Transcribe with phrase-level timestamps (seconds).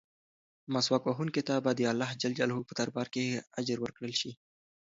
[0.73, 3.23] مسواک وهونکي ته به د اللهﷻ په دربار کې
[3.59, 4.31] اجر ورکړل شي.